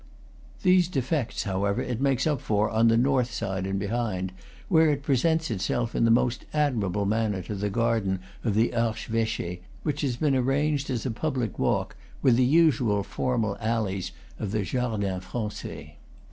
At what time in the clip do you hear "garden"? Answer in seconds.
7.69-8.19